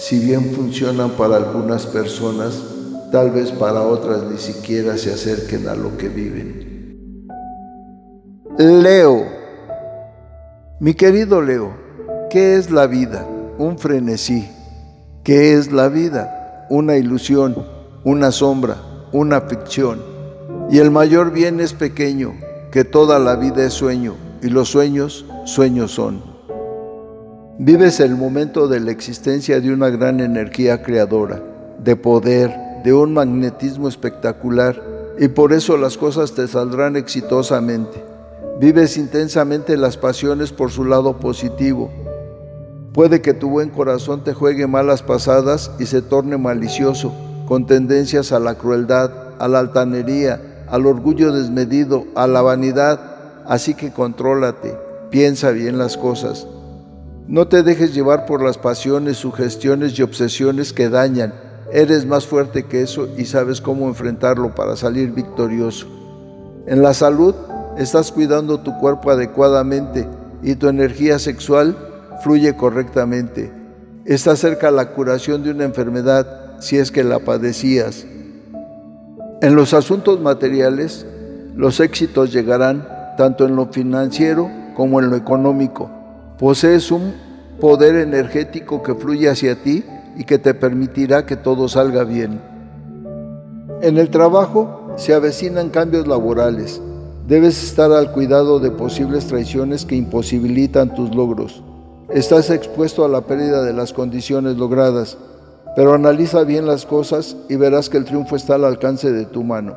[0.00, 2.58] si bien funcionan para algunas personas,
[3.12, 7.28] tal vez para otras ni siquiera se acerquen a lo que viven.
[8.58, 9.40] Leo
[10.80, 11.74] mi querido Leo,
[12.30, 13.26] ¿qué es la vida?
[13.58, 14.48] Un frenesí.
[15.22, 16.66] ¿Qué es la vida?
[16.70, 17.54] Una ilusión,
[18.02, 18.78] una sombra,
[19.12, 20.02] una ficción.
[20.70, 22.32] Y el mayor bien es pequeño,
[22.72, 26.29] que toda la vida es sueño, y los sueños, sueños son.
[27.62, 31.42] Vives el momento de la existencia de una gran energía creadora,
[31.78, 34.82] de poder, de un magnetismo espectacular,
[35.18, 38.02] y por eso las cosas te saldrán exitosamente.
[38.58, 41.90] Vives intensamente las pasiones por su lado positivo.
[42.94, 47.12] Puede que tu buen corazón te juegue malas pasadas y se torne malicioso,
[47.46, 53.42] con tendencias a la crueldad, a la altanería, al orgullo desmedido, a la vanidad.
[53.44, 54.78] Así que contrólate,
[55.10, 56.46] piensa bien las cosas.
[57.30, 61.32] No te dejes llevar por las pasiones, sugestiones y obsesiones que dañan.
[61.72, 65.86] Eres más fuerte que eso y sabes cómo enfrentarlo para salir victorioso.
[66.66, 67.36] En la salud,
[67.78, 70.08] estás cuidando tu cuerpo adecuadamente
[70.42, 71.76] y tu energía sexual
[72.24, 73.52] fluye correctamente.
[74.06, 78.06] Está cerca la curación de una enfermedad si es que la padecías.
[79.40, 81.06] En los asuntos materiales,
[81.54, 85.99] los éxitos llegarán tanto en lo financiero como en lo económico.
[86.40, 87.14] Posees un
[87.60, 89.84] poder energético que fluye hacia ti
[90.16, 92.40] y que te permitirá que todo salga bien.
[93.82, 96.80] En el trabajo se avecinan cambios laborales
[97.30, 101.62] Debes estar al cuidado de posibles traiciones que imposibilitan tus logros.
[102.08, 105.16] Estás expuesto a la pérdida de las condiciones logradas,
[105.76, 109.44] pero analiza bien las cosas y verás que el triunfo está al alcance de tu
[109.44, 109.76] mano.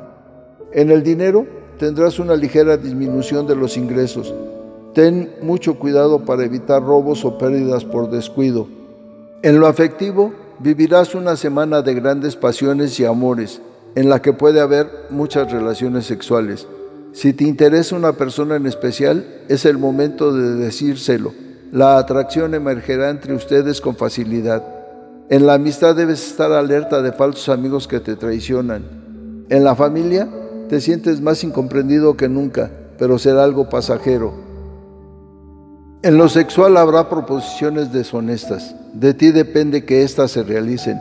[0.72, 1.46] En el dinero
[1.78, 4.34] tendrás una ligera disminución de los ingresos.
[4.94, 8.68] Ten mucho cuidado para evitar robos o pérdidas por descuido.
[9.42, 13.62] En lo afectivo, vivirás una semana de grandes pasiones y amores,
[13.96, 16.68] en la que puede haber muchas relaciones sexuales.
[17.12, 21.34] Si te interesa una persona en especial, es el momento de decírselo.
[21.72, 24.64] La atracción emergerá entre ustedes con facilidad.
[25.30, 28.84] En la amistad debes estar alerta de falsos amigos que te traicionan.
[29.50, 30.28] En la familia
[30.70, 34.43] te sientes más incomprendido que nunca, pero será algo pasajero.
[36.04, 38.76] En lo sexual habrá proposiciones deshonestas.
[38.94, 41.00] De ti depende que éstas se realicen.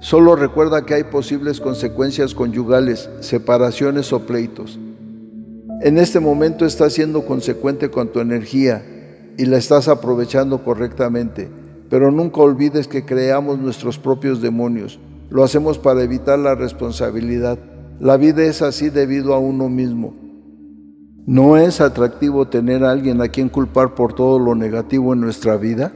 [0.00, 4.78] Solo recuerda que hay posibles consecuencias conyugales, separaciones o pleitos.
[5.80, 8.84] En este momento estás siendo consecuente con tu energía
[9.38, 11.48] y la estás aprovechando correctamente,
[11.88, 15.00] pero nunca olvides que creamos nuestros propios demonios.
[15.30, 17.58] Lo hacemos para evitar la responsabilidad.
[18.00, 20.21] La vida es así debido a uno mismo.
[21.26, 25.56] ¿No es atractivo tener a alguien a quien culpar por todo lo negativo en nuestra
[25.56, 25.92] vida?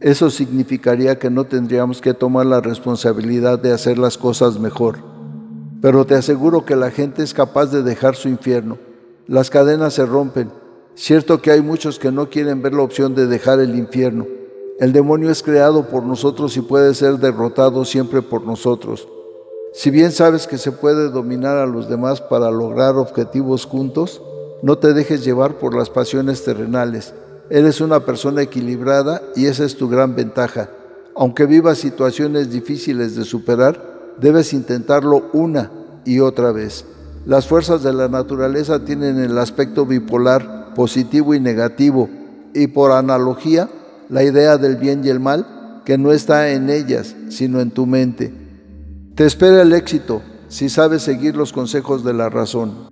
[0.00, 4.98] Eso significaría que no tendríamos que tomar la responsabilidad de hacer las cosas mejor.
[5.80, 8.78] Pero te aseguro que la gente es capaz de dejar su infierno
[9.28, 10.50] las cadenas se rompen.
[10.94, 14.26] Cierto que hay muchos que no quieren ver la opción de dejar el infierno.
[14.80, 19.06] El demonio es creado por nosotros y puede ser derrotado siempre por nosotros.
[19.72, 24.20] Si bien sabes que se puede dominar a los demás para lograr objetivos juntos,
[24.62, 27.12] no te dejes llevar por las pasiones terrenales.
[27.50, 30.70] Eres una persona equilibrada y esa es tu gran ventaja.
[31.16, 35.70] Aunque vivas situaciones difíciles de superar, debes intentarlo una
[36.04, 36.84] y otra vez.
[37.26, 42.08] Las fuerzas de la naturaleza tienen el aspecto bipolar, positivo y negativo,
[42.54, 43.68] y por analogía,
[44.08, 47.86] la idea del bien y el mal, que no está en ellas, sino en tu
[47.86, 48.32] mente.
[49.14, 52.91] Te espera el éxito si sabes seguir los consejos de la razón.